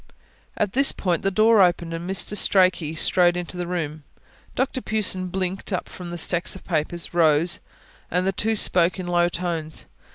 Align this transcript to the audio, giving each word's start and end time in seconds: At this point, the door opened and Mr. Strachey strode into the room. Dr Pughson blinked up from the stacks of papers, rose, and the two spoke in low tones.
At 0.57 0.73
this 0.73 0.91
point, 0.91 1.21
the 1.21 1.29
door 1.29 1.61
opened 1.61 1.93
and 1.93 2.09
Mr. 2.09 2.35
Strachey 2.35 2.95
strode 2.97 3.37
into 3.37 3.55
the 3.55 3.67
room. 3.67 4.01
Dr 4.55 4.81
Pughson 4.81 5.27
blinked 5.27 5.71
up 5.71 5.87
from 5.87 6.09
the 6.09 6.17
stacks 6.17 6.55
of 6.55 6.63
papers, 6.63 7.13
rose, 7.13 7.59
and 8.09 8.25
the 8.25 8.31
two 8.31 8.55
spoke 8.55 8.99
in 8.99 9.05
low 9.05 9.29
tones. 9.29 9.85